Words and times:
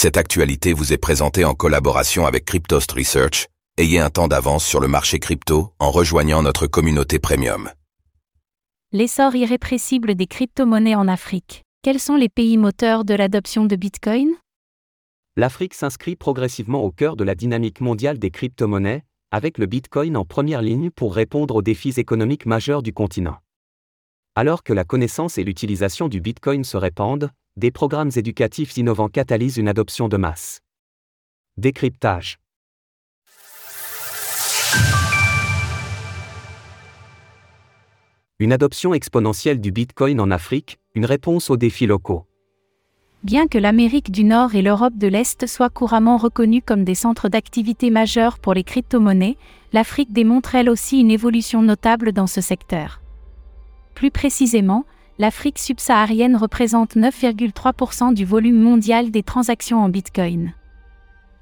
Cette 0.00 0.16
actualité 0.16 0.74
vous 0.74 0.92
est 0.92 0.96
présentée 0.96 1.44
en 1.44 1.54
collaboration 1.54 2.24
avec 2.24 2.44
Cryptost 2.44 2.92
Research. 2.92 3.48
Ayez 3.78 3.98
un 3.98 4.10
temps 4.10 4.28
d'avance 4.28 4.64
sur 4.64 4.78
le 4.78 4.86
marché 4.86 5.18
crypto 5.18 5.72
en 5.80 5.90
rejoignant 5.90 6.40
notre 6.40 6.68
communauté 6.68 7.18
premium. 7.18 7.68
L'essor 8.92 9.34
irrépressible 9.34 10.14
des 10.14 10.28
crypto-monnaies 10.28 10.94
en 10.94 11.08
Afrique. 11.08 11.64
Quels 11.82 11.98
sont 11.98 12.14
les 12.14 12.28
pays 12.28 12.58
moteurs 12.58 13.04
de 13.04 13.12
l'adoption 13.14 13.64
de 13.64 13.74
Bitcoin? 13.74 14.28
L'Afrique 15.36 15.74
s'inscrit 15.74 16.14
progressivement 16.14 16.84
au 16.84 16.92
cœur 16.92 17.16
de 17.16 17.24
la 17.24 17.34
dynamique 17.34 17.80
mondiale 17.80 18.20
des 18.20 18.30
crypto-monnaies, 18.30 19.02
avec 19.32 19.58
le 19.58 19.66
Bitcoin 19.66 20.16
en 20.16 20.24
première 20.24 20.62
ligne 20.62 20.90
pour 20.92 21.12
répondre 21.12 21.56
aux 21.56 21.62
défis 21.62 21.94
économiques 21.96 22.46
majeurs 22.46 22.84
du 22.84 22.92
continent. 22.92 23.38
Alors 24.36 24.62
que 24.62 24.72
la 24.72 24.84
connaissance 24.84 25.38
et 25.38 25.42
l'utilisation 25.42 26.06
du 26.06 26.20
Bitcoin 26.20 26.62
se 26.62 26.76
répandent, 26.76 27.32
des 27.58 27.72
programmes 27.72 28.12
éducatifs 28.14 28.76
innovants 28.76 29.08
catalysent 29.08 29.56
une 29.56 29.66
adoption 29.66 30.08
de 30.08 30.16
masse. 30.16 30.60
Décryptage. 31.56 32.38
Une 38.38 38.52
adoption 38.52 38.94
exponentielle 38.94 39.60
du 39.60 39.72
Bitcoin 39.72 40.20
en 40.20 40.30
Afrique, 40.30 40.78
une 40.94 41.04
réponse 41.04 41.50
aux 41.50 41.56
défis 41.56 41.88
locaux. 41.88 42.26
Bien 43.24 43.48
que 43.48 43.58
l'Amérique 43.58 44.12
du 44.12 44.22
Nord 44.22 44.54
et 44.54 44.62
l'Europe 44.62 44.96
de 44.96 45.08
l'Est 45.08 45.48
soient 45.48 45.68
couramment 45.68 46.16
reconnues 46.16 46.62
comme 46.62 46.84
des 46.84 46.94
centres 46.94 47.28
d'activité 47.28 47.90
majeurs 47.90 48.38
pour 48.38 48.54
les 48.54 48.62
crypto-monnaies, 48.62 49.36
l'Afrique 49.72 50.12
démontre 50.12 50.54
elle 50.54 50.70
aussi 50.70 51.00
une 51.00 51.10
évolution 51.10 51.62
notable 51.62 52.12
dans 52.12 52.28
ce 52.28 52.40
secteur. 52.40 53.00
Plus 53.96 54.12
précisément, 54.12 54.84
l'Afrique 55.18 55.58
subsaharienne 55.58 56.36
représente 56.36 56.96
9,3% 56.96 58.14
du 58.14 58.24
volume 58.24 58.60
mondial 58.60 59.10
des 59.10 59.22
transactions 59.22 59.82
en 59.82 59.88
Bitcoin. 59.88 60.52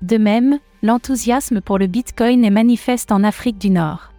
De 0.03 0.17
même, 0.17 0.59
l'enthousiasme 0.83 1.61
pour 1.61 1.79
le 1.79 1.87
Bitcoin 1.87 2.45
est 2.45 2.51
manifeste 2.51 3.13
en 3.13 3.23
Afrique 3.23 3.59
du 3.59 3.71
Nord. 3.71 4.13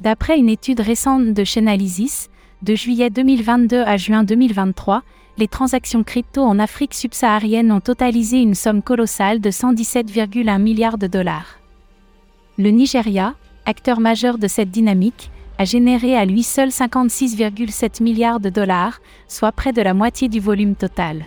D'après 0.00 0.38
une 0.38 0.50
étude 0.50 0.80
récente 0.80 1.32
de 1.32 1.44
Chainalysis, 1.44 2.28
de 2.62 2.74
juillet 2.74 3.08
2022 3.08 3.82
à 3.82 3.96
juin 3.96 4.24
2023, 4.24 5.02
les 5.38 5.48
transactions 5.48 6.02
crypto 6.02 6.42
en 6.42 6.58
Afrique 6.58 6.94
subsaharienne 6.94 7.72
ont 7.72 7.80
totalisé 7.80 8.38
une 8.38 8.54
somme 8.54 8.82
colossale 8.82 9.40
de 9.40 9.50
117,1 9.50 10.60
milliards 10.60 10.98
de 10.98 11.06
dollars. 11.06 11.58
Le 12.58 12.70
Nigeria, 12.70 13.34
acteur 13.66 14.00
majeur 14.00 14.38
de 14.38 14.48
cette 14.48 14.70
dynamique, 14.70 15.30
a 15.58 15.64
généré 15.64 16.16
à 16.16 16.24
lui 16.24 16.42
seul 16.42 16.68
56,7 16.68 18.02
milliards 18.02 18.40
de 18.40 18.50
dollars, 18.50 19.00
soit 19.28 19.52
près 19.52 19.72
de 19.72 19.82
la 19.82 19.94
moitié 19.94 20.28
du 20.28 20.40
volume 20.40 20.74
total. 20.74 21.26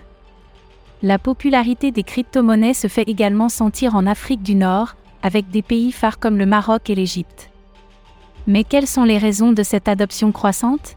La 1.02 1.18
popularité 1.18 1.92
des 1.92 2.04
crypto-monnaies 2.04 2.74
se 2.74 2.88
fait 2.88 3.08
également 3.08 3.50
sentir 3.50 3.96
en 3.96 4.06
Afrique 4.06 4.44
du 4.44 4.56
Nord, 4.56 4.96
avec 5.24 5.50
des 5.50 5.62
pays 5.62 5.92
phares 5.92 6.20
comme 6.20 6.38
le 6.38 6.46
Maroc 6.46 6.90
et 6.90 6.96
l'Égypte. 6.96 7.50
Mais 8.48 8.64
quelles 8.64 8.88
sont 8.88 9.04
les 9.04 9.18
raisons 9.18 9.52
de 9.52 9.64
cette 9.64 9.88
adoption 9.88 10.32
croissante? 10.32 10.96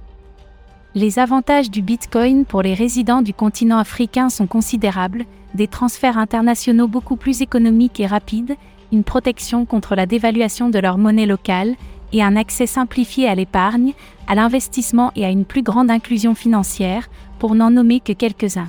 Les 0.94 1.18
avantages 1.18 1.70
du 1.70 1.82
Bitcoin 1.82 2.44
pour 2.44 2.62
les 2.62 2.74
résidents 2.74 3.22
du 3.22 3.32
continent 3.32 3.78
africain 3.78 4.28
sont 4.28 4.46
considérables, 4.46 5.24
des 5.54 5.68
transferts 5.68 6.18
internationaux 6.18 6.88
beaucoup 6.88 7.16
plus 7.16 7.40
économiques 7.40 8.00
et 8.00 8.06
rapides, 8.06 8.56
une 8.92 9.04
protection 9.04 9.64
contre 9.64 9.94
la 9.94 10.06
dévaluation 10.06 10.68
de 10.68 10.78
leur 10.78 10.98
monnaie 10.98 11.26
locale, 11.26 11.76
et 12.12 12.22
un 12.22 12.36
accès 12.36 12.66
simplifié 12.66 13.28
à 13.28 13.34
l'épargne, 13.34 13.92
à 14.26 14.34
l'investissement 14.34 15.12
et 15.16 15.24
à 15.24 15.30
une 15.30 15.44
plus 15.44 15.62
grande 15.62 15.90
inclusion 15.90 16.34
financière, 16.34 17.08
pour 17.38 17.54
n'en 17.54 17.70
nommer 17.70 18.00
que 18.00 18.12
quelques-uns. 18.12 18.68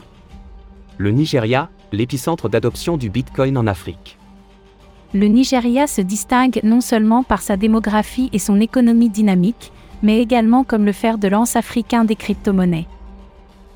Le 0.98 1.12
Nigeria, 1.12 1.70
l'épicentre 1.92 2.50
d'adoption 2.50 2.98
du 2.98 3.10
Bitcoin 3.10 3.58
en 3.58 3.68
Afrique. 3.68 4.18
Le 5.14 5.28
Nigeria 5.28 5.86
se 5.86 6.02
distingue 6.02 6.60
non 6.64 6.82
seulement 6.82 7.24
par 7.24 7.42
sa 7.42 7.56
démographie 7.56 8.30
et 8.34 8.40
son 8.40 8.60
économie 8.60 9.10
dynamique, 9.10 9.72
mais 10.02 10.20
également 10.20 10.64
comme 10.64 10.86
le 10.86 10.92
fer 10.92 11.18
de 11.18 11.28
lance 11.28 11.56
africain 11.56 12.04
des 12.04 12.16
crypto-monnaies. 12.16 12.88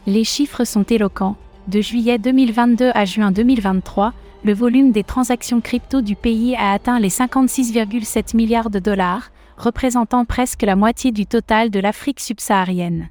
Les 0.07 0.23
chiffres 0.23 0.63
sont 0.63 0.83
éloquents. 0.83 1.35
De 1.67 1.81
juillet 1.81 2.17
2022 2.17 2.91
à 2.93 3.05
juin 3.05 3.31
2023, 3.31 4.13
le 4.43 4.53
volume 4.53 4.91
des 4.91 5.03
transactions 5.03 5.61
crypto 5.61 6.01
du 6.01 6.15
pays 6.15 6.55
a 6.55 6.71
atteint 6.71 6.99
les 6.99 7.09
56,7 7.09 8.35
milliards 8.35 8.69
de 8.69 8.79
dollars, 8.79 9.29
représentant 9.57 10.25
presque 10.25 10.63
la 10.63 10.75
moitié 10.75 11.11
du 11.11 11.25
total 11.25 11.69
de 11.69 11.79
l'Afrique 11.79 12.19
subsaharienne. 12.19 13.09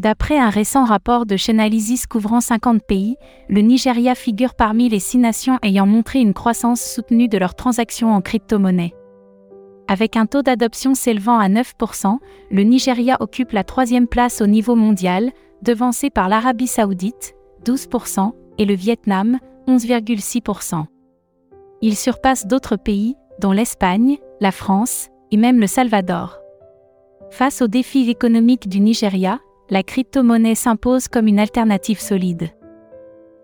D'après 0.00 0.38
un 0.38 0.50
récent 0.50 0.84
rapport 0.84 1.24
de 1.24 1.36
Chainalysis 1.36 2.06
couvrant 2.06 2.40
50 2.40 2.82
pays, 2.82 3.16
le 3.48 3.60
Nigeria 3.60 4.16
figure 4.16 4.54
parmi 4.54 4.88
les 4.88 4.98
six 4.98 5.18
nations 5.18 5.58
ayant 5.62 5.86
montré 5.86 6.18
une 6.20 6.34
croissance 6.34 6.82
soutenue 6.82 7.28
de 7.28 7.38
leurs 7.38 7.54
transactions 7.54 8.12
en 8.12 8.20
crypto-monnaie. 8.20 8.92
Avec 9.86 10.16
un 10.16 10.26
taux 10.26 10.42
d'adoption 10.42 10.94
s'élevant 10.94 11.38
à 11.38 11.48
9%, 11.48 12.18
le 12.50 12.62
Nigeria 12.62 13.16
occupe 13.20 13.52
la 13.52 13.64
troisième 13.64 14.08
place 14.08 14.40
au 14.40 14.46
niveau 14.46 14.74
mondial, 14.74 15.30
devancé 15.62 16.10
par 16.10 16.28
l'Arabie 16.28 16.66
saoudite, 16.66 17.34
12%, 17.64 18.32
et 18.58 18.64
le 18.64 18.74
Vietnam, 18.74 19.38
11,6%. 19.68 20.84
Il 21.82 21.96
surpasse 21.96 22.46
d'autres 22.46 22.76
pays, 22.76 23.14
dont 23.40 23.52
l'Espagne, 23.52 24.18
la 24.40 24.52
France, 24.52 25.08
et 25.34 25.36
même 25.36 25.58
le 25.58 25.66
Salvador. 25.66 26.38
Face 27.30 27.60
aux 27.60 27.66
défis 27.66 28.08
économiques 28.08 28.68
du 28.68 28.78
Nigeria, 28.78 29.40
la 29.68 29.82
crypto-monnaie 29.82 30.54
s'impose 30.54 31.08
comme 31.08 31.26
une 31.26 31.40
alternative 31.40 31.98
solide. 32.00 32.50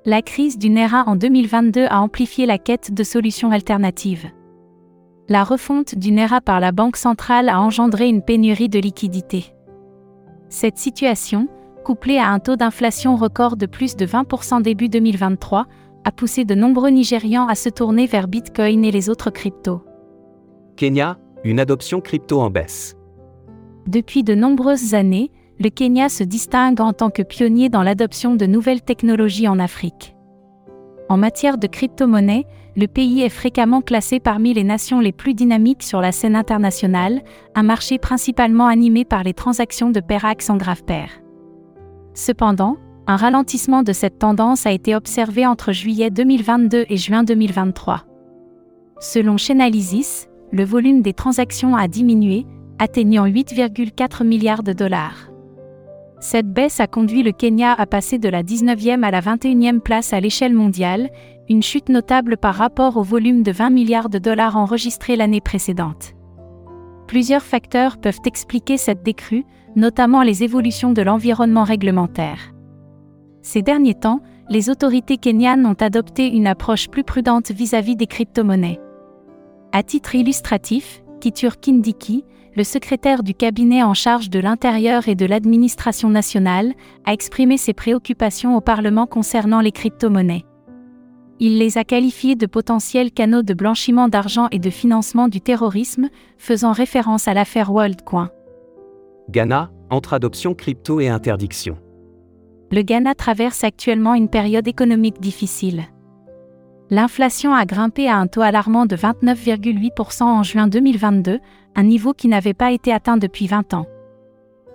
La 0.05 0.23
crise 0.23 0.57
du 0.57 0.71
NERA 0.71 1.03
en 1.09 1.17
2022 1.17 1.87
a 1.91 2.01
amplifié 2.01 2.47
la 2.47 2.59
quête 2.59 2.95
de 2.95 3.03
solutions 3.03 3.51
alternatives. 3.51 4.31
La 5.29 5.43
refonte 5.43 5.97
du 5.97 6.13
NERA 6.13 6.41
par 6.41 6.61
la 6.61 6.71
Banque 6.71 6.97
centrale 6.97 7.49
a 7.49 7.61
engendré 7.61 8.09
une 8.09 8.23
pénurie 8.23 8.69
de 8.69 8.79
liquidités. 8.79 9.47
Cette 10.49 10.79
situation, 10.79 11.49
couplée 11.85 12.19
à 12.19 12.29
un 12.29 12.39
taux 12.39 12.55
d'inflation 12.55 13.17
record 13.17 13.57
de 13.57 13.67
plus 13.67 13.97
de 13.97 14.07
20% 14.07 14.63
début 14.63 14.89
2023, 14.89 15.67
a 16.05 16.13
poussé 16.13 16.45
de 16.45 16.55
nombreux 16.55 16.91
Nigérians 16.91 17.49
à 17.49 17.57
se 17.57 17.69
tourner 17.69 18.07
vers 18.07 18.29
Bitcoin 18.29 18.85
et 18.85 18.93
les 18.93 19.11
autres 19.11 19.31
cryptos. 19.31 19.83
Kenya, 20.77 21.19
une 21.45 21.61
adoption 21.61 22.01
crypto 22.01 22.41
en 22.41 22.51
baisse. 22.51 22.97
Depuis 23.87 24.23
de 24.23 24.35
nombreuses 24.35 24.95
années, 24.95 25.31
le 25.59 25.69
Kenya 25.69 26.09
se 26.09 26.25
distingue 26.25 26.81
en 26.81 26.93
tant 26.93 27.11
que 27.11 27.23
pionnier 27.23 27.69
dans 27.69 27.83
l'adoption 27.83 28.35
de 28.35 28.47
nouvelles 28.47 28.83
technologies 28.83 29.49
en 29.49 29.59
Afrique. 29.59 30.15
En 31.09 31.17
matière 31.17 31.59
de 31.59 31.67
crypto-monnaie, 31.67 32.47
le 32.77 32.87
pays 32.87 33.23
est 33.23 33.29
fréquemment 33.29 33.81
classé 33.81 34.21
parmi 34.21 34.55
les 34.55 34.65
nations 34.65 35.01
les 35.01 35.13
plus 35.13 35.35
dynamiques 35.35 35.83
sur 35.83 36.01
la 36.01 36.13
scène 36.13 36.37
internationale, 36.37 37.23
un 37.55 37.63
marché 37.63 37.99
principalement 37.99 38.69
animé 38.69 39.05
par 39.05 39.25
les 39.25 39.35
transactions 39.35 39.91
de 39.91 40.01
pairax 40.01 40.49
en 40.51 40.57
grave 40.57 40.85
pair. 40.85 41.11
Cependant, 42.15 42.77
un 43.07 43.17
ralentissement 43.17 43.83
de 43.83 43.93
cette 43.93 44.19
tendance 44.19 44.67
a 44.67 44.71
été 44.71 44.95
observé 44.95 45.47
entre 45.47 45.73
juillet 45.73 46.11
2022 46.11 46.87
et 46.89 46.97
juin 46.97 47.25
2023. 47.25 48.05
Selon 49.01 49.37
Chainalysis, 49.37 50.30
le 50.53 50.65
volume 50.65 51.03
des 51.03 51.13
transactions 51.13 51.77
a 51.77 51.89
diminué, 51.89 52.47
atteignant 52.79 53.27
8,4 53.27 54.25
milliards 54.27 54.63
de 54.63 54.73
dollars. 54.73 55.31
Cette 56.21 56.53
baisse 56.53 56.81
a 56.81 56.87
conduit 56.87 57.23
le 57.23 57.33
Kenya 57.33 57.73
à 57.73 57.87
passer 57.87 58.19
de 58.19 58.29
la 58.29 58.43
19e 58.43 59.03
à 59.03 59.11
la 59.11 59.21
21e 59.21 59.81
place 59.81 60.13
à 60.13 60.21
l'échelle 60.21 60.55
mondiale, 60.55 61.09
une 61.49 61.63
chute 61.63 61.89
notable 61.89 62.37
par 62.37 62.55
rapport 62.55 62.97
au 62.97 63.03
volume 63.03 63.43
de 63.43 63.53
20 63.53 63.71
milliards 63.71 64.11
de 64.11 64.19
dollars 64.19 64.57
enregistré 64.57 65.17
l'année 65.17 65.41
précédente. 65.41 66.15
Plusieurs 67.07 67.43
facteurs 67.43 67.99
peuvent 67.99 68.21
expliquer 68.25 68.77
cette 68.77 69.03
décrue, 69.03 69.45
notamment 69.77 70.23
les 70.23 70.45
évolutions 70.45 70.93
de 70.93 71.03
l'environnement 71.03 71.65
réglementaire. 71.65 72.53
Ces 73.43 73.63
derniers 73.63 73.95
temps, 73.95 74.21
les 74.49 74.69
autorités 74.69 75.17
kenyanes 75.17 75.65
ont 75.65 75.75
adopté 75.75 76.29
une 76.29 76.47
approche 76.47 76.89
plus 76.89 77.05
prudente 77.05 77.51
vis-à-vis 77.51 77.97
des 77.97 78.07
crypto-monnaies. 78.07 78.81
À 79.73 79.85
titre 79.85 80.17
illustratif, 80.17 81.01
Kitur 81.21 81.61
Kindiki, 81.61 82.25
le 82.57 82.65
secrétaire 82.65 83.23
du 83.23 83.35
cabinet 83.35 83.85
en 83.85 83.95
charge 83.95 84.29
de 84.29 84.41
l'intérieur 84.41 85.07
et 85.07 85.15
de 85.15 85.25
l'administration 85.27 86.09
nationale, 86.09 86.75
a 87.05 87.13
exprimé 87.13 87.57
ses 87.57 87.73
préoccupations 87.73 88.57
au 88.57 88.61
Parlement 88.61 89.07
concernant 89.07 89.61
les 89.61 89.71
crypto-monnaies. 89.71 90.45
Il 91.39 91.59
les 91.59 91.79
a 91.79 91.85
qualifiées 91.85 92.35
de 92.35 92.47
potentiels 92.47 93.13
canaux 93.13 93.43
de 93.43 93.55
blanchiment 93.55 94.09
d'argent 94.09 94.49
et 94.51 94.59
de 94.59 94.71
financement 94.71 95.29
du 95.29 95.41
terrorisme, 95.41 96.09
faisant 96.37 96.73
référence 96.73 97.29
à 97.29 97.35
l'affaire 97.35 97.73
WorldCoin. 97.73 98.31
Ghana, 99.31 99.71
entre 99.89 100.15
adoption 100.15 100.55
crypto 100.55 100.99
et 100.99 101.09
interdiction. 101.09 101.79
Le 102.73 102.83
Ghana 102.83 103.15
traverse 103.15 103.63
actuellement 103.63 104.15
une 104.15 104.29
période 104.29 104.67
économique 104.67 105.21
difficile. 105.21 105.85
L'inflation 106.91 107.55
a 107.55 107.65
grimpé 107.67 108.09
à 108.09 108.17
un 108.17 108.27
taux 108.27 108.41
alarmant 108.41 108.85
de 108.85 108.97
29,8% 108.97 110.25
en 110.25 110.43
juin 110.43 110.67
2022, 110.67 111.39
un 111.77 111.83
niveau 111.85 112.13
qui 112.13 112.27
n'avait 112.27 112.55
pas 112.55 112.73
été 112.73 112.93
atteint 112.93 113.17
depuis 113.17 113.47
20 113.47 113.75
ans. 113.75 113.87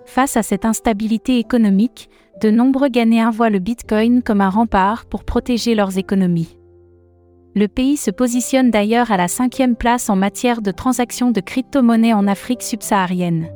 Face 0.06 0.38
à 0.38 0.42
cette 0.42 0.64
instabilité 0.64 1.38
économique, 1.38 2.08
de 2.40 2.50
nombreux 2.50 2.88
Ghanéens 2.88 3.30
voient 3.30 3.50
le 3.50 3.58
Bitcoin 3.58 4.22
comme 4.22 4.40
un 4.40 4.48
rempart 4.48 5.04
pour 5.04 5.24
protéger 5.24 5.74
leurs 5.74 5.98
économies. 5.98 6.58
Le 7.54 7.68
pays 7.68 7.96
se 7.96 8.10
positionne 8.10 8.70
d'ailleurs 8.70 9.10
à 9.10 9.16
la 9.16 9.28
cinquième 9.28 9.76
place 9.76 10.08
en 10.08 10.16
matière 10.16 10.62
de 10.62 10.70
transactions 10.70 11.32
de 11.32 11.40
crypto-monnaies 11.40 12.12
en 12.14 12.26
Afrique 12.28 12.62
subsaharienne. 12.62 13.48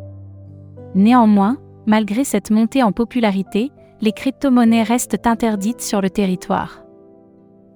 Néanmoins, 0.94 1.58
malgré 1.86 2.24
cette 2.24 2.50
montée 2.50 2.82
en 2.82 2.92
popularité, 2.92 3.70
les 4.00 4.12
crypto-monnaies 4.12 4.82
restent 4.82 5.26
interdites 5.26 5.82
sur 5.82 6.00
le 6.00 6.10
territoire. 6.10 6.82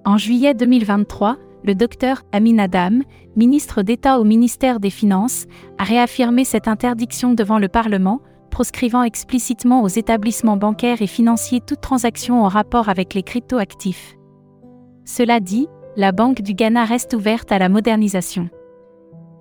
En 0.07 0.19
juillet 0.19 0.53
2023, 0.53 1.35
le 1.63 1.73
docteur 1.73 2.21
Amin 2.31 2.59
Adam, 2.59 2.99
ministre 3.35 3.81
d'État 3.81 4.19
au 4.19 4.23
ministère 4.23 4.79
des 4.79 4.91
Finances, 4.91 5.47
a 5.79 5.83
réaffirmé 5.83 6.45
cette 6.45 6.67
interdiction 6.67 7.33
devant 7.33 7.57
le 7.57 7.69
Parlement, 7.69 8.21
proscrivant 8.51 9.01
explicitement 9.01 9.81
aux 9.81 9.87
établissements 9.87 10.57
bancaires 10.57 11.01
et 11.01 11.07
financiers 11.07 11.59
toute 11.59 11.81
transaction 11.81 12.43
en 12.43 12.49
rapport 12.49 12.87
avec 12.87 13.15
les 13.15 13.23
crypto-actifs. 13.23 14.15
Cela 15.05 15.39
dit, 15.39 15.67
la 15.97 16.11
Banque 16.11 16.43
du 16.43 16.53
Ghana 16.53 16.85
reste 16.85 17.15
ouverte 17.15 17.51
à 17.51 17.57
la 17.57 17.67
modernisation. 17.67 18.49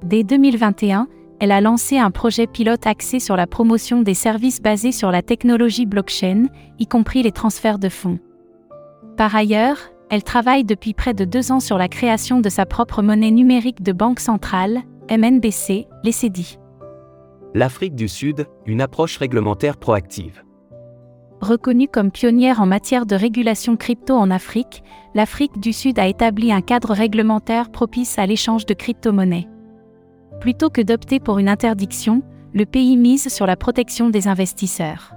Dès 0.03 0.25
2021, 0.25 1.09
elle 1.41 1.53
a 1.53 1.61
lancé 1.61 1.99
un 1.99 2.11
projet 2.11 2.47
pilote 2.47 2.87
axé 2.87 3.21
sur 3.21 3.37
la 3.37 3.47
promotion 3.47 4.01
des 4.01 4.15
services 4.15 4.63
basés 4.63 4.93
sur 4.93 5.11
la 5.11 5.21
technologie 5.21 5.85
blockchain, 5.85 6.47
y 6.79 6.87
compris 6.87 7.23
les 7.23 7.33
transferts 7.33 7.79
de 7.79 7.91
fonds. 7.91 8.19
Par 9.19 9.37
ailleurs, 9.37 9.94
elle 10.15 10.23
travaille 10.23 10.63
depuis 10.63 10.95
près 10.95 11.13
de 11.13 11.25
deux 11.25 11.51
ans 11.51 11.59
sur 11.59 11.77
la 11.77 11.89
création 11.89 12.41
de 12.41 12.49
sa 12.49 12.67
propre 12.67 13.03
monnaie 13.03 13.33
numérique 13.33 13.83
de 13.83 13.91
banque 13.91 14.21
centrale, 14.21 14.83
MNBC, 15.11 15.89
l'ECD. 16.05 16.61
L'Afrique 17.53 17.97
du 17.97 18.07
Sud, 18.07 18.47
une 18.65 18.81
approche 18.81 19.17
réglementaire 19.17 19.77
proactive. 19.77 20.45
Reconnue 21.41 21.89
comme 21.89 22.13
pionnière 22.13 22.61
en 22.61 22.67
matière 22.67 23.07
de 23.07 23.17
régulation 23.17 23.77
crypto 23.77 24.15
en 24.15 24.31
Afrique, 24.31 24.85
l'Afrique 25.17 25.59
du 25.59 25.73
Sud 25.73 25.99
a 25.99 26.07
établi 26.07 26.53
un 26.53 26.61
cadre 26.61 26.93
réglementaire 26.93 27.73
propice 27.73 28.17
à 28.17 28.25
l'échange 28.25 28.67
de 28.67 28.75
crypto-monnaies. 28.75 29.49
Plutôt 30.41 30.71
que 30.71 30.81
d'opter 30.81 31.19
pour 31.19 31.41
une 31.41 31.49
interdiction, 31.49 32.23
le 32.53 32.67
pays 32.67 32.97
mise 32.97 33.35
sur 33.35 33.47
la 33.47 33.57
protection 33.57 34.11
des 34.11 34.29
investisseurs. 34.29 35.13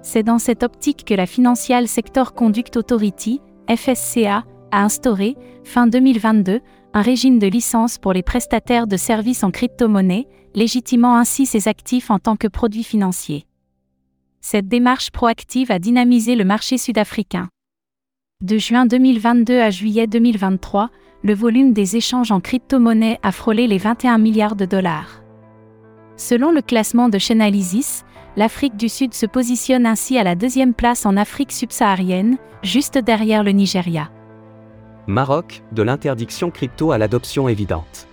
C'est 0.00 0.22
dans 0.22 0.38
cette 0.38 0.62
optique 0.62 1.04
que 1.04 1.12
la 1.12 1.26
Financial 1.26 1.86
Sector 1.86 2.32
Conduct 2.32 2.78
Authority, 2.78 3.42
FSCA, 3.68 4.44
a 4.70 4.84
instauré, 4.84 5.36
fin 5.64 5.86
2022, 5.86 6.60
un 6.94 7.02
régime 7.02 7.38
de 7.38 7.46
licence 7.46 7.98
pour 7.98 8.12
les 8.12 8.22
prestataires 8.22 8.86
de 8.86 8.96
services 8.96 9.44
en 9.44 9.50
crypto-monnaie, 9.50 10.26
légitimant 10.54 11.16
ainsi 11.16 11.46
ses 11.46 11.68
actifs 11.68 12.10
en 12.10 12.18
tant 12.18 12.36
que 12.36 12.48
produits 12.48 12.84
financiers. 12.84 13.46
Cette 14.40 14.68
démarche 14.68 15.10
proactive 15.10 15.70
a 15.70 15.78
dynamisé 15.78 16.34
le 16.34 16.44
marché 16.44 16.78
sud-africain. 16.78 17.48
De 18.42 18.56
juin 18.56 18.86
2022 18.86 19.60
à 19.60 19.70
juillet 19.70 20.06
2023, 20.06 20.90
le 21.22 21.34
volume 21.34 21.72
des 21.72 21.96
échanges 21.96 22.30
en 22.30 22.40
crypto-monnaie 22.40 23.18
a 23.22 23.32
frôlé 23.32 23.66
les 23.66 23.78
21 23.78 24.18
milliards 24.18 24.56
de 24.56 24.64
dollars. 24.64 25.22
Selon 26.16 26.52
le 26.52 26.62
classement 26.62 27.08
de 27.08 27.18
Chainalysis, 27.18 28.04
l'Afrique 28.38 28.76
du 28.76 28.88
Sud 28.88 29.14
se 29.14 29.26
positionne 29.26 29.84
ainsi 29.84 30.16
à 30.16 30.22
la 30.22 30.36
deuxième 30.36 30.72
place 30.72 31.06
en 31.06 31.16
Afrique 31.16 31.50
subsaharienne, 31.50 32.36
juste 32.62 32.96
derrière 32.96 33.42
le 33.42 33.50
Nigeria. 33.50 34.10
Maroc, 35.08 35.64
de 35.72 35.82
l'interdiction 35.82 36.52
crypto 36.52 36.92
à 36.92 36.98
l'adoption 36.98 37.48
évidente. 37.48 38.06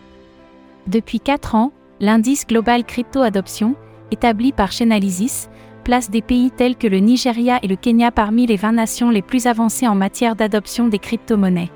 Depuis 0.88 1.20
4 1.20 1.54
ans, 1.54 1.72
l'indice 2.00 2.48
Global 2.48 2.86
Crypto 2.86 3.22
Adoption, 3.22 3.76
établi 4.10 4.52
par 4.52 4.72
Chainalysis, 4.72 5.48
place 5.84 6.10
des 6.10 6.24
pays 6.24 6.50
tels 6.50 6.76
que 6.76 6.88
le 6.88 6.98
Nigeria 6.98 7.60
et 7.62 7.68
le 7.68 7.76
Kenya 7.76 8.10
parmi 8.10 8.48
les 8.48 8.58
20 8.58 8.72
nations 8.72 9.12
les 9.12 9.22
plus 9.22 9.46
avancées 9.46 9.88
en 9.88 9.94
matière 9.94 10.36
d'adoption 10.36 10.88
des 10.88 10.98
crypto-monnaies. 10.98 11.70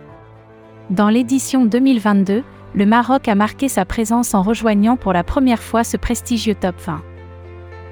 Dans 0.90 1.10
l'édition 1.10 1.66
2022, 1.66 2.44
le 2.74 2.86
Maroc 2.88 3.28
a 3.28 3.36
marqué 3.36 3.68
sa 3.68 3.86
présence 3.86 4.34
en 4.34 4.42
rejoignant 4.42 4.98
pour 4.98 5.13
la 5.13 5.24
première 5.24 5.62
fois 5.62 5.84
ce 5.84 5.98
prestigieux 5.98 6.56
top 6.56 6.75
20. 6.84 7.04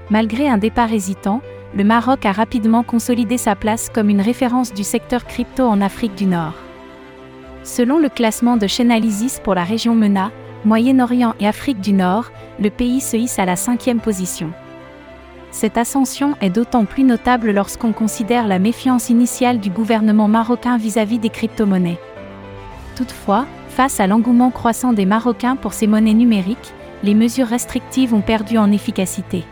Malgré 0.10 0.48
un 0.48 0.58
départ 0.58 0.94
hésitant, 0.94 1.42
le 1.76 1.84
Maroc 1.84 2.26
a 2.26 2.32
rapidement 2.32 2.84
consolidé 2.84 3.38
sa 3.38 3.56
place 3.56 3.90
comme 3.94 4.10
une 4.10 4.22
référence 4.22 4.74
du 4.74 4.84
secteur 4.84 5.26
crypto 5.26 5.66
en 5.68 5.82
Afrique 5.82 6.16
du 6.16 6.26
Nord. 6.26 6.54
Selon 7.64 8.00
le 8.00 8.08
classement 8.08 8.56
de 8.56 8.68
Chainalysis 8.68 9.42
pour 9.44 9.54
la 9.54 9.66
région 9.66 9.94
MENA, 9.94 10.32
Moyen-Orient 10.64 11.36
et 11.42 11.48
Afrique 11.48 11.82
du 11.82 11.92
Nord, 11.92 12.32
le 12.60 12.70
pays 12.70 13.02
se 13.02 13.18
hisse 13.18 13.38
à 13.38 13.46
la 13.46 13.58
cinquième 13.58 14.00
position. 14.00 14.52
Cette 15.52 15.78
ascension 15.78 16.36
est 16.40 16.50
d'autant 16.50 16.86
plus 16.86 17.04
notable 17.04 17.52
lorsqu'on 17.52 17.92
considère 17.92 18.48
la 18.48 18.60
méfiance 18.60 19.10
initiale 19.10 19.60
du 19.60 19.70
gouvernement 19.70 20.28
marocain 20.30 20.78
vis-à-vis 20.78 21.20
des 21.20 21.30
crypto-monnaies. 21.30 22.00
Toutefois, 22.96 23.46
face 23.70 24.00
à 24.00 24.08
l'engouement 24.08 24.52
croissant 24.52 24.94
des 24.94 25.06
Marocains 25.06 25.58
pour 25.58 25.74
ces 25.74 25.88
monnaies 25.88 26.14
numériques, 26.14 26.74
les 27.04 27.14
mesures 27.14 27.48
restrictives 27.48 28.14
ont 28.14 28.22
perdu 28.22 28.58
en 28.58 28.72
efficacité. 28.72 29.44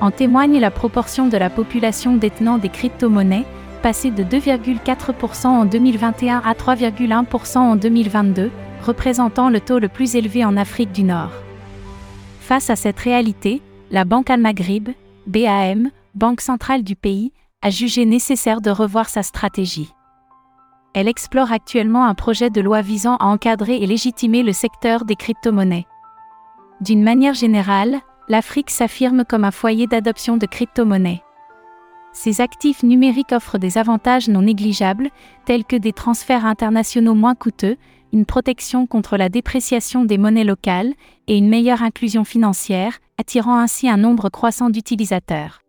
En 0.00 0.12
témoigne 0.12 0.60
la 0.60 0.70
proportion 0.70 1.26
de 1.26 1.36
la 1.36 1.50
population 1.50 2.16
détenant 2.16 2.58
des 2.58 2.68
crypto-monnaies, 2.68 3.46
passée 3.82 4.12
de 4.12 4.22
2,4% 4.22 5.46
en 5.46 5.64
2021 5.64 6.40
à 6.44 6.52
3,1% 6.52 7.58
en 7.58 7.76
2022, 7.76 8.50
représentant 8.84 9.48
le 9.48 9.60
taux 9.60 9.80
le 9.80 9.88
plus 9.88 10.14
élevé 10.14 10.44
en 10.44 10.56
Afrique 10.56 10.92
du 10.92 11.02
Nord. 11.02 11.32
Face 12.40 12.70
à 12.70 12.76
cette 12.76 13.00
réalité, 13.00 13.60
la 13.90 14.04
Banque 14.04 14.30
Al-Maghrib, 14.30 14.90
BAM, 15.26 15.90
banque 16.14 16.40
centrale 16.40 16.84
du 16.84 16.94
pays, 16.94 17.32
a 17.62 17.70
jugé 17.70 18.04
nécessaire 18.04 18.60
de 18.60 18.70
revoir 18.70 19.08
sa 19.08 19.24
stratégie. 19.24 19.92
Elle 20.94 21.08
explore 21.08 21.52
actuellement 21.52 22.06
un 22.06 22.14
projet 22.14 22.50
de 22.50 22.60
loi 22.60 22.82
visant 22.82 23.16
à 23.16 23.26
encadrer 23.26 23.76
et 23.76 23.86
légitimer 23.86 24.42
le 24.42 24.52
secteur 24.52 25.04
des 25.04 25.16
crypto-monnaies. 25.16 25.86
D'une 26.80 27.02
manière 27.02 27.34
générale, 27.34 28.00
l'Afrique 28.28 28.70
s'affirme 28.70 29.24
comme 29.24 29.44
un 29.44 29.50
foyer 29.50 29.86
d'adoption 29.86 30.36
de 30.36 30.46
crypto-monnaies. 30.46 31.22
Ces 32.12 32.40
actifs 32.40 32.82
numériques 32.82 33.32
offrent 33.32 33.58
des 33.58 33.78
avantages 33.78 34.28
non 34.28 34.42
négligeables, 34.42 35.10
tels 35.44 35.64
que 35.64 35.76
des 35.76 35.92
transferts 35.92 36.46
internationaux 36.46 37.14
moins 37.14 37.34
coûteux, 37.34 37.76
une 38.12 38.26
protection 38.26 38.86
contre 38.86 39.16
la 39.16 39.28
dépréciation 39.28 40.04
des 40.04 40.18
monnaies 40.18 40.44
locales 40.44 40.94
et 41.26 41.36
une 41.36 41.48
meilleure 41.48 41.82
inclusion 41.82 42.24
financière, 42.24 42.98
attirant 43.18 43.58
ainsi 43.58 43.88
un 43.88 43.98
nombre 43.98 44.30
croissant 44.30 44.70
d'utilisateurs. 44.70 45.60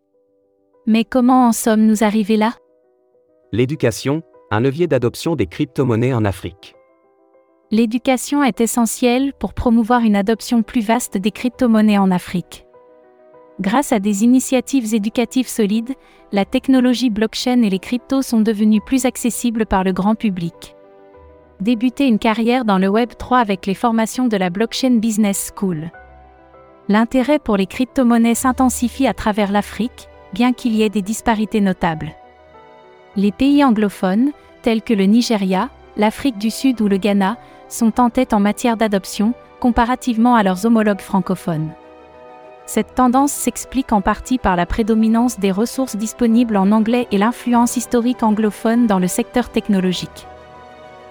Mais 0.86 1.04
comment 1.04 1.46
en 1.46 1.52
sommes-nous 1.52 2.02
arrivés 2.02 2.38
là? 2.38 2.54
L'éducation, 3.52 4.22
un 4.50 4.60
levier 4.60 4.86
d'adoption 4.86 5.36
des 5.36 5.46
crypto-monnaies 5.46 6.14
en 6.14 6.24
Afrique. 6.24 6.74
L'éducation 7.70 8.42
est 8.42 8.60
essentielle 8.60 9.32
pour 9.38 9.54
promouvoir 9.54 10.00
une 10.00 10.16
adoption 10.16 10.62
plus 10.62 10.80
vaste 10.80 11.16
des 11.16 11.30
crypto-monnaies 11.30 11.98
en 11.98 12.10
Afrique. 12.10 12.66
Grâce 13.60 13.92
à 13.92 13.98
des 14.00 14.24
initiatives 14.24 14.94
éducatives 14.94 15.48
solides, 15.48 15.94
la 16.32 16.44
technologie 16.44 17.10
blockchain 17.10 17.62
et 17.62 17.70
les 17.70 17.78
cryptos 17.78 18.22
sont 18.22 18.40
devenus 18.40 18.80
plus 18.84 19.04
accessibles 19.04 19.66
par 19.66 19.84
le 19.84 19.92
grand 19.92 20.14
public 20.14 20.74
débuter 21.60 22.06
une 22.06 22.18
carrière 22.18 22.64
dans 22.64 22.78
le 22.78 22.88
Web 22.88 23.10
3 23.16 23.38
avec 23.38 23.66
les 23.66 23.74
formations 23.74 24.28
de 24.28 24.36
la 24.36 24.50
Blockchain 24.50 24.96
Business 24.96 25.52
School. 25.54 25.90
L'intérêt 26.88 27.38
pour 27.38 27.56
les 27.56 27.66
crypto-monnaies 27.66 28.34
s'intensifie 28.34 29.06
à 29.06 29.14
travers 29.14 29.52
l'Afrique, 29.52 30.08
bien 30.32 30.52
qu'il 30.52 30.74
y 30.74 30.82
ait 30.82 30.88
des 30.88 31.02
disparités 31.02 31.60
notables. 31.60 32.12
Les 33.16 33.32
pays 33.32 33.62
anglophones, 33.64 34.32
tels 34.62 34.82
que 34.82 34.94
le 34.94 35.04
Nigeria, 35.04 35.68
l'Afrique 35.96 36.38
du 36.38 36.50
Sud 36.50 36.80
ou 36.80 36.88
le 36.88 36.96
Ghana, 36.96 37.36
sont 37.70 38.00
en 38.00 38.10
tête 38.10 38.34
en 38.34 38.40
matière 38.40 38.76
d'adoption, 38.76 39.32
comparativement 39.60 40.34
à 40.34 40.42
leurs 40.42 40.66
homologues 40.66 41.00
francophones. 41.00 41.70
Cette 42.66 42.94
tendance 42.94 43.32
s'explique 43.32 43.92
en 43.92 44.00
partie 44.00 44.38
par 44.38 44.54
la 44.54 44.66
prédominance 44.66 45.40
des 45.40 45.50
ressources 45.50 45.96
disponibles 45.96 46.56
en 46.56 46.70
anglais 46.70 47.08
et 47.10 47.18
l'influence 47.18 47.76
historique 47.76 48.22
anglophone 48.22 48.86
dans 48.86 48.98
le 48.98 49.08
secteur 49.08 49.48
technologique. 49.48 50.26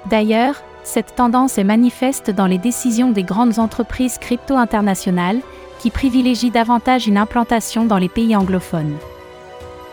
D'ailleurs, 0.09 0.55
cette 0.83 1.15
tendance 1.15 1.57
est 1.57 1.63
manifeste 1.63 2.31
dans 2.31 2.47
les 2.47 2.57
décisions 2.57 3.11
des 3.11 3.23
grandes 3.23 3.59
entreprises 3.59 4.17
crypto 4.17 4.55
internationales, 4.55 5.41
qui 5.79 5.91
privilégient 5.91 6.51
davantage 6.51 7.07
une 7.07 7.17
implantation 7.17 7.85
dans 7.85 7.97
les 7.97 8.09
pays 8.09 8.35
anglophones. 8.35 8.97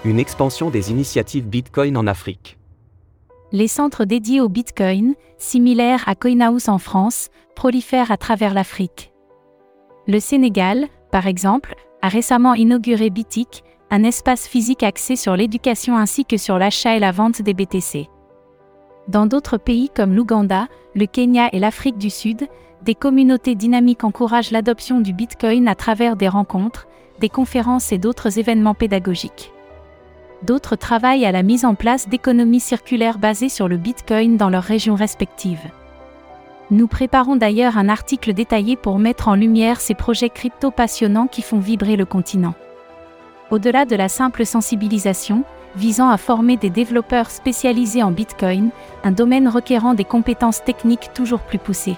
Une 0.04 0.18
expansion 0.18 0.70
des 0.70 0.90
initiatives 0.90 1.46
Bitcoin 1.46 1.96
en 1.96 2.06
Afrique. 2.06 2.55
Les 3.52 3.68
centres 3.68 4.04
dédiés 4.04 4.40
au 4.40 4.48
Bitcoin, 4.48 5.14
similaires 5.38 6.04
à 6.08 6.14
CoinHouse 6.14 6.68
en 6.68 6.78
France, 6.78 7.28
prolifèrent 7.54 8.10
à 8.10 8.16
travers 8.16 8.54
l'Afrique. 8.54 9.12
Le 10.08 10.18
Sénégal, 10.18 10.86
par 11.12 11.26
exemple, 11.26 11.74
a 12.02 12.08
récemment 12.08 12.54
inauguré 12.54 13.08
Bitic, 13.10 13.62
un 13.90 14.02
espace 14.02 14.48
physique 14.48 14.82
axé 14.82 15.14
sur 15.14 15.36
l'éducation 15.36 15.96
ainsi 15.96 16.24
que 16.24 16.36
sur 16.36 16.58
l'achat 16.58 16.96
et 16.96 17.00
la 17.00 17.12
vente 17.12 17.40
des 17.40 17.54
BTC. 17.54 18.08
Dans 19.08 19.26
d'autres 19.26 19.58
pays 19.58 19.90
comme 19.94 20.14
l'Ouganda, 20.14 20.66
le 20.96 21.06
Kenya 21.06 21.48
et 21.52 21.60
l'Afrique 21.60 21.98
du 21.98 22.10
Sud, 22.10 22.48
des 22.82 22.96
communautés 22.96 23.54
dynamiques 23.54 24.04
encouragent 24.04 24.50
l'adoption 24.50 25.00
du 25.00 25.12
Bitcoin 25.12 25.68
à 25.68 25.76
travers 25.76 26.16
des 26.16 26.28
rencontres, 26.28 26.88
des 27.20 27.28
conférences 27.28 27.92
et 27.92 27.98
d'autres 27.98 28.38
événements 28.38 28.74
pédagogiques. 28.74 29.52
D'autres 30.42 30.76
travaillent 30.76 31.24
à 31.24 31.32
la 31.32 31.42
mise 31.42 31.64
en 31.64 31.74
place 31.74 32.08
d'économies 32.08 32.60
circulaires 32.60 33.18
basées 33.18 33.48
sur 33.48 33.68
le 33.68 33.76
Bitcoin 33.76 34.36
dans 34.36 34.50
leurs 34.50 34.62
régions 34.62 34.94
respectives. 34.94 35.70
Nous 36.70 36.88
préparons 36.88 37.36
d'ailleurs 37.36 37.78
un 37.78 37.88
article 37.88 38.34
détaillé 38.34 38.76
pour 38.76 38.98
mettre 38.98 39.28
en 39.28 39.34
lumière 39.34 39.80
ces 39.80 39.94
projets 39.94 40.30
crypto 40.30 40.70
passionnants 40.70 41.28
qui 41.28 41.42
font 41.42 41.58
vibrer 41.58 41.96
le 41.96 42.04
continent. 42.04 42.54
Au-delà 43.50 43.84
de 43.84 43.94
la 43.94 44.08
simple 44.08 44.44
sensibilisation, 44.44 45.44
visant 45.76 46.08
à 46.08 46.16
former 46.16 46.56
des 46.56 46.70
développeurs 46.70 47.30
spécialisés 47.30 48.02
en 48.02 48.10
Bitcoin, 48.10 48.70
un 49.04 49.12
domaine 49.12 49.48
requérant 49.48 49.94
des 49.94 50.04
compétences 50.04 50.64
techniques 50.64 51.10
toujours 51.14 51.40
plus 51.40 51.58
poussées. 51.58 51.96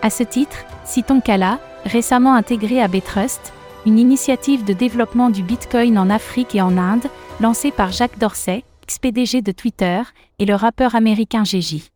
À 0.00 0.10
ce 0.10 0.22
titre, 0.22 0.64
citons 0.84 1.20
Kala, 1.20 1.58
récemment 1.84 2.34
intégré 2.34 2.80
à 2.80 2.88
Betrust, 2.88 3.52
une 3.86 3.98
initiative 3.98 4.64
de 4.64 4.72
développement 4.72 5.30
du 5.30 5.42
Bitcoin 5.42 5.98
en 5.98 6.10
Afrique 6.10 6.54
et 6.54 6.62
en 6.62 6.76
Inde, 6.76 7.06
lancée 7.40 7.70
par 7.70 7.92
Jacques 7.92 8.18
Dorsey, 8.18 8.64
ex-PDG 8.82 9.42
de 9.42 9.52
Twitter, 9.52 10.02
et 10.38 10.46
le 10.46 10.54
rappeur 10.54 10.94
américain 10.94 11.42
GJ. 11.42 11.90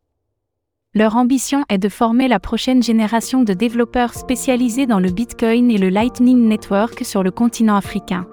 Leur 0.95 1.17
ambition 1.17 1.65
est 1.69 1.79
de 1.79 1.89
former 1.89 2.29
la 2.29 2.39
prochaine 2.39 2.83
génération 2.83 3.43
de 3.43 3.55
développeurs 3.55 4.15
spécialisés 4.15 4.87
dans 4.87 5.01
le 5.01 5.11
Bitcoin 5.11 5.71
et 5.71 5.79
le 5.79 5.89
Lightning 5.89 6.49
Network 6.49 7.05
sur 7.05 7.23
le 7.23 7.31
continent 7.31 7.77
africain 7.77 8.27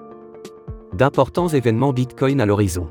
d'importants 0.92 1.48
événements 1.48 1.92
Bitcoin 1.92 2.40
à 2.40 2.46
l'horizon. 2.46 2.90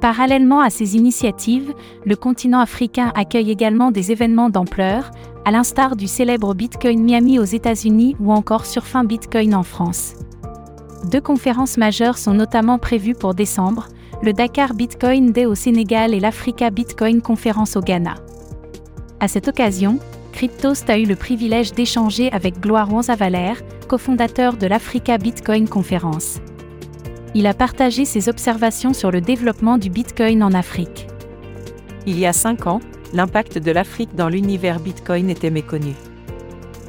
Parallèlement 0.00 0.60
à 0.60 0.70
ces 0.70 0.96
initiatives, 0.96 1.72
le 2.04 2.16
continent 2.16 2.60
africain 2.60 3.12
accueille 3.14 3.50
également 3.50 3.90
des 3.90 4.12
événements 4.12 4.50
d'ampleur, 4.50 5.10
à 5.44 5.50
l'instar 5.50 5.96
du 5.96 6.06
célèbre 6.06 6.54
Bitcoin 6.54 7.02
Miami 7.02 7.38
aux 7.38 7.44
États-Unis 7.44 8.16
ou 8.20 8.32
encore 8.32 8.66
Surfin 8.66 9.04
Bitcoin 9.04 9.54
en 9.54 9.62
France. 9.62 10.14
Deux 11.10 11.20
conférences 11.20 11.76
majeures 11.76 12.18
sont 12.18 12.34
notamment 12.34 12.78
prévues 12.78 13.14
pour 13.14 13.34
décembre, 13.34 13.88
le 14.22 14.32
Dakar 14.32 14.74
Bitcoin 14.74 15.32
Day 15.32 15.46
au 15.46 15.54
Sénégal 15.54 16.14
et 16.14 16.20
l'Africa 16.20 16.70
Bitcoin 16.70 17.20
Conference 17.20 17.76
au 17.76 17.80
Ghana. 17.80 18.14
À 19.20 19.28
cette 19.28 19.48
occasion, 19.48 19.98
Cryptost 20.32 20.88
a 20.88 20.98
eu 20.98 21.04
le 21.04 21.16
privilège 21.16 21.72
d'échanger 21.72 22.32
avec 22.32 22.60
Gloire 22.60 22.92
Wanzavaler, 22.92 23.54
cofondateur 23.88 24.56
de 24.56 24.66
l'Africa 24.66 25.18
Bitcoin 25.18 25.68
Conference 25.68 26.40
il 27.34 27.46
a 27.48 27.54
partagé 27.54 28.04
ses 28.04 28.28
observations 28.28 28.92
sur 28.92 29.10
le 29.10 29.20
développement 29.20 29.76
du 29.76 29.90
Bitcoin 29.90 30.42
en 30.42 30.52
Afrique. 30.52 31.08
Il 32.06 32.18
y 32.18 32.26
a 32.26 32.32
cinq 32.32 32.66
ans, 32.66 32.80
l'impact 33.14 33.58
de 33.58 33.70
l'Afrique 33.70 34.14
dans 34.14 34.28
l'univers 34.28 34.80
Bitcoin 34.80 35.30
était 35.30 35.50
méconnu. 35.50 35.94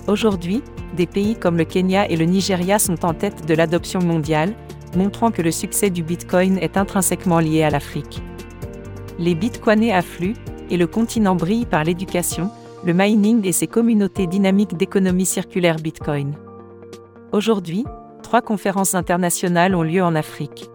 Aujourd'hui, 0.08 0.64
des 0.98 1.06
pays 1.06 1.36
comme 1.36 1.58
le 1.58 1.66
Kenya 1.66 2.10
et 2.10 2.16
le 2.16 2.26
Nigeria 2.26 2.80
sont 2.80 3.06
en 3.06 3.14
tête 3.14 3.48
de 3.48 3.54
l'adoption 3.54 4.02
mondiale, 4.02 4.54
montrant 4.98 5.32
que 5.32 5.42
le 5.42 5.52
succès 5.52 5.90
du 5.90 6.04
Bitcoin 6.04 6.58
est 6.58 6.78
intrinsèquement 6.78 7.40
lié 7.40 7.64
à 7.64 7.70
l'Afrique. 7.70 8.22
Les 9.20 9.36
Bitcoinés 9.36 9.94
affluent, 9.94 10.36
et 10.72 10.78
le 10.78 10.88
continent 10.88 11.36
brille 11.36 11.66
par 11.66 11.84
l'éducation, 11.84 12.50
le 12.84 12.94
mining 12.94 13.46
et 13.46 13.52
ses 13.52 13.68
communautés 13.68 14.26
dynamiques 14.26 14.76
d'économie 14.76 15.26
circulaire 15.26 15.76
Bitcoin. 15.76 16.36
Aujourd'hui, 17.32 17.86
trois 18.24 18.42
conférences 18.42 18.96
internationales 18.96 19.76
ont 19.76 19.84
lieu 19.84 20.04
en 20.04 20.16
Afrique. 20.16 20.70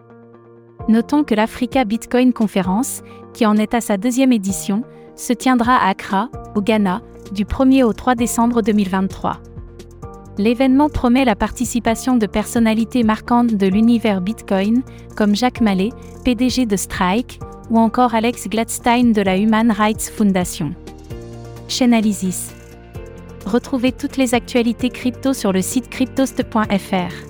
Notons 0.88 1.24
que 1.24 1.34
l'Africa 1.34 1.84
Bitcoin 1.84 2.32
Conference, 2.32 3.02
qui 3.34 3.46
en 3.46 3.56
est 3.56 3.74
à 3.74 3.80
sa 3.80 3.96
deuxième 3.96 4.32
édition, 4.32 4.84
se 5.20 5.32
tiendra 5.32 5.76
à 5.76 5.90
Accra, 5.90 6.30
au 6.54 6.62
Ghana, 6.62 7.02
du 7.32 7.44
1er 7.44 7.84
au 7.84 7.92
3 7.92 8.14
décembre 8.14 8.62
2023. 8.62 9.36
L'événement 10.38 10.88
promet 10.88 11.24
la 11.24 11.36
participation 11.36 12.16
de 12.16 12.26
personnalités 12.26 13.02
marquantes 13.02 13.54
de 13.54 13.66
l'univers 13.66 14.22
Bitcoin, 14.22 14.82
comme 15.16 15.36
Jacques 15.36 15.60
Mallet, 15.60 15.90
PDG 16.24 16.64
de 16.64 16.76
Strike, 16.76 17.38
ou 17.68 17.78
encore 17.78 18.14
Alex 18.14 18.48
Gladstein 18.48 19.12
de 19.12 19.22
la 19.22 19.36
Human 19.36 19.70
Rights 19.70 20.10
Foundation. 20.16 20.74
Chainalysis. 21.68 22.52
Retrouvez 23.44 23.92
toutes 23.92 24.16
les 24.16 24.34
actualités 24.34 24.88
crypto 24.88 25.34
sur 25.34 25.52
le 25.52 25.60
site 25.60 25.90
cryptost.fr. 25.90 27.29